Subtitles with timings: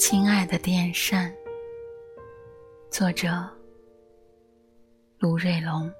[0.00, 1.30] 亲爱的电扇，
[2.90, 3.28] 作者
[5.18, 5.92] 卢瑞龙。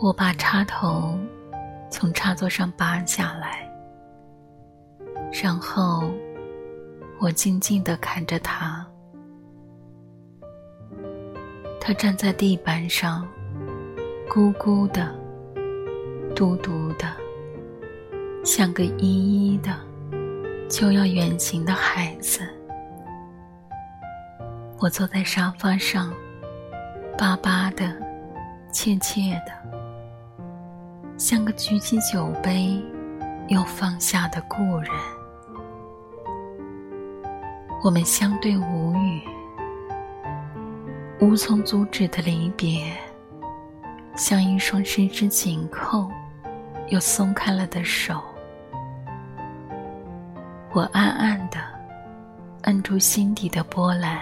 [0.00, 1.18] 我把插头
[1.90, 3.68] 从插座上拔下来，
[5.42, 6.08] 然后
[7.18, 8.88] 我静静的看着他。
[11.86, 13.28] 他站在地板上，
[14.26, 15.14] 咕咕的，
[16.34, 17.06] 嘟嘟的，
[18.42, 19.70] 像个依依的
[20.66, 22.40] 就要远行的孩子。
[24.80, 26.10] 我坐在沙发上，
[27.18, 27.94] 巴巴的，
[28.72, 29.52] 怯怯的，
[31.18, 32.82] 像个举起酒杯
[33.48, 34.90] 又放下的故人。
[37.84, 39.33] 我们相对无语。
[41.20, 42.92] 无从阻止的离别，
[44.16, 46.10] 像一双十指紧扣
[46.88, 48.20] 又松开了的手。
[50.72, 51.58] 我暗暗的
[52.62, 54.18] 摁住心底的波澜，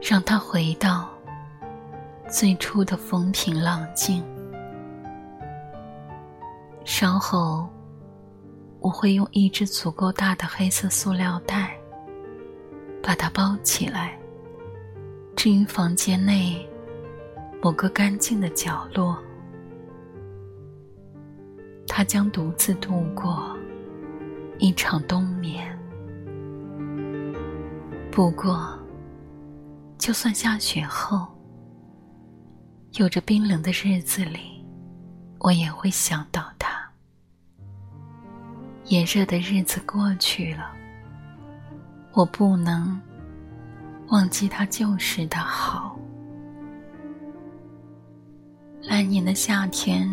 [0.00, 1.08] 让它回到
[2.26, 4.24] 最初的风平浪静。
[6.86, 7.68] 稍后，
[8.80, 11.76] 我会用一只足够大的黑色塑料袋
[13.02, 14.19] 把它包起来。
[15.42, 16.68] 至于房间内
[17.62, 19.16] 某个干净的角落，
[21.88, 23.56] 他将独自度过
[24.58, 25.66] 一场冬眠。
[28.12, 28.78] 不过，
[29.96, 31.26] 就算下雪后，
[32.98, 34.62] 有着冰冷的日子里，
[35.38, 36.68] 我也会想到他。
[38.88, 40.70] 炎热的日子过去了，
[42.12, 43.00] 我不能。
[44.10, 45.96] 忘记他旧时的好。
[48.82, 50.08] 来年的夏天，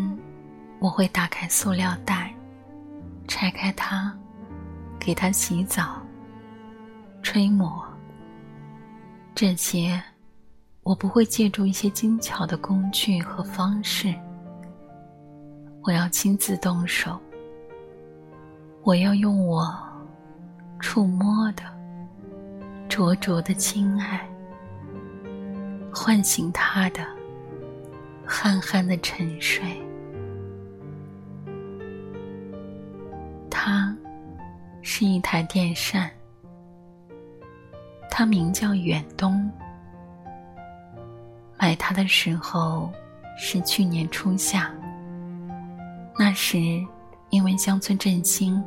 [0.78, 2.32] 我会打开塑料袋，
[3.26, 4.16] 拆开它，
[5.00, 6.00] 给它洗澡、
[7.22, 7.84] 吹抹。
[9.34, 10.00] 这些，
[10.84, 14.14] 我不会借助一些精巧的工具和方式。
[15.82, 17.18] 我要亲自动手。
[18.84, 19.76] 我要用我
[20.78, 21.77] 触摸的。
[22.88, 24.26] 灼灼的亲爱，
[25.92, 27.06] 唤醒他的
[28.26, 29.62] 憨憨的沉睡。
[33.50, 33.94] 它
[34.82, 36.10] 是一台电扇，
[38.10, 39.48] 它名叫远东。
[41.58, 42.90] 买它的时候
[43.36, 44.72] 是去年初夏，
[46.18, 46.58] 那时
[47.30, 48.62] 因为乡村振兴，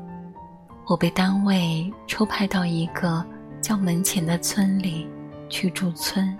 [0.87, 3.25] 我被单位抽派到一个。
[3.61, 5.07] 叫门前的村里
[5.47, 6.35] 去驻村，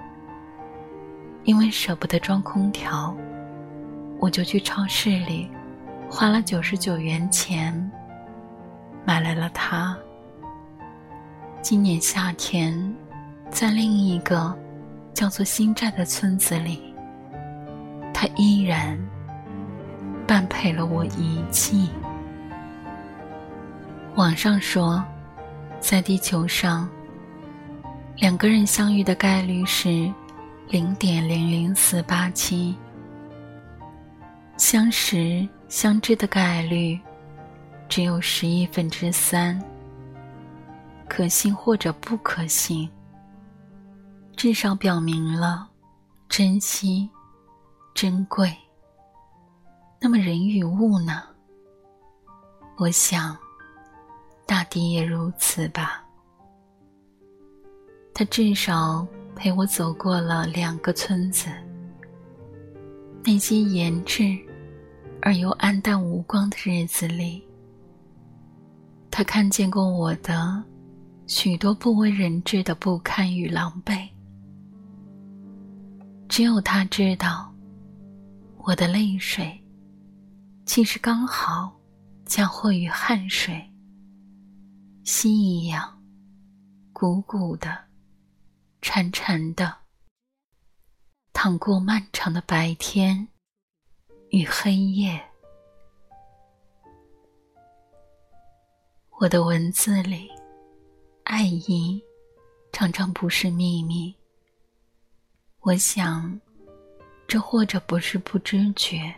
[1.44, 3.16] 因为舍不得装空调，
[4.20, 5.48] 我就去超市里
[6.10, 7.92] 花了九十九元钱
[9.06, 9.96] 买来了它。
[11.62, 12.96] 今年夏天，
[13.52, 14.58] 在另一个
[15.14, 16.94] 叫做新寨的村子里，
[18.12, 18.98] 它依然
[20.26, 21.88] 伴陪了我一季。
[24.16, 25.04] 网上说，
[25.80, 26.90] 在地球上。
[28.22, 29.90] 两个人相遇的概率是
[30.68, 32.78] 零点零零四八七，
[34.58, 37.00] 相识相知的概率
[37.90, 39.60] 只有十亿分之三。
[41.10, 42.88] 可信或者不可信，
[44.38, 45.68] 至少表明了
[46.30, 47.10] 珍惜、
[47.96, 48.56] 珍贵。
[50.00, 51.24] 那么人与物呢？
[52.78, 53.36] 我想，
[54.46, 56.06] 大抵也如此吧。
[58.22, 59.04] 他至少
[59.36, 61.48] 陪我走过了两个村子，
[63.24, 64.40] 那些严挚
[65.24, 67.44] 而又暗淡无光的日子里，
[69.10, 70.64] 他看见过我的
[71.26, 74.08] 许多不为人知的不堪与狼狈。
[76.30, 77.52] 只有他知道，
[78.58, 79.60] 我的泪水
[80.68, 81.76] 其实刚好
[82.24, 83.60] 将祸于汗水，
[85.06, 85.92] 心一样
[86.94, 87.90] 鼓鼓的。
[88.82, 89.78] 潺潺的，
[91.34, 93.28] 淌过漫长的白天
[94.32, 95.24] 与黑夜。
[99.20, 100.32] 我的文字里，
[101.26, 102.04] 爱意
[102.72, 104.14] 常常不是秘密。
[105.60, 106.42] 我想，
[107.28, 109.14] 这或者不是不知觉，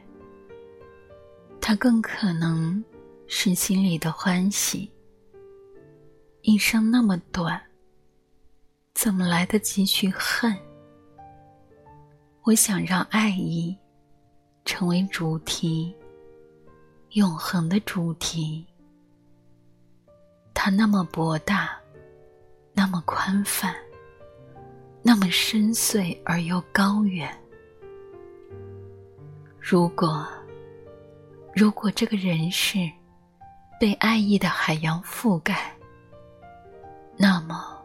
[1.62, 2.84] 它更可能
[3.28, 4.92] 是心里的欢喜。
[6.42, 7.73] 一生那么短。
[9.04, 10.58] 怎么来得及去恨，
[12.44, 13.78] 我想让爱意
[14.64, 15.94] 成为主题，
[17.10, 18.66] 永恒的主题。
[20.54, 21.78] 它那么博大，
[22.72, 23.76] 那么宽泛，
[25.02, 27.30] 那么深邃而又高远。
[29.60, 30.26] 如果，
[31.54, 32.90] 如果这个人世
[33.78, 35.76] 被爱意的海洋覆盖，
[37.18, 37.83] 那么，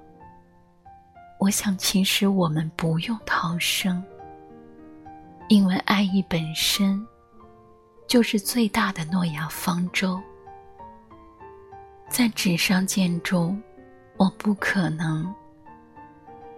[1.38, 4.02] 我想，其实我们不用逃生。
[5.48, 7.06] 因为爱意本身，
[8.06, 10.20] 就是最大的诺亚方舟。
[12.08, 13.56] 在纸上建筑，
[14.16, 15.32] 我不可能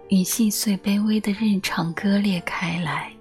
[0.09, 3.11] 与细碎卑微的日常割裂开来。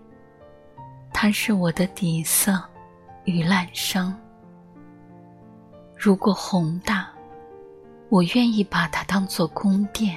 [1.13, 2.61] 它是我的底色
[3.25, 4.13] 与滥觞。
[5.95, 7.11] 如果宏大，
[8.09, 10.17] 我愿意把它当作宫殿。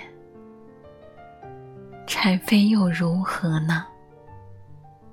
[2.06, 3.86] 柴扉又如何呢？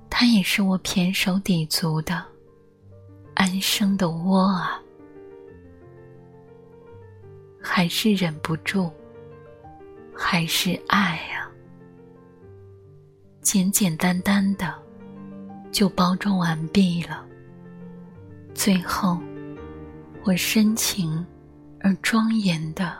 [0.09, 2.23] 它也是我胼手抵足的
[3.33, 4.79] 安生的窝啊，
[7.61, 8.91] 还是忍不住，
[10.13, 11.49] 还是爱啊，
[13.41, 14.73] 简简单单的
[15.71, 17.25] 就包装完毕了。
[18.53, 19.17] 最后，
[20.23, 21.25] 我深情
[21.79, 22.95] 而庄严的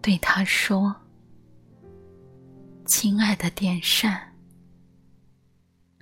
[0.00, 0.94] 对他说
[2.90, 4.34] ：“亲爱的电扇。”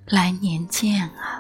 [0.09, 1.38] 来年见啊！